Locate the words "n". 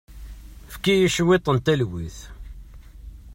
1.53-1.57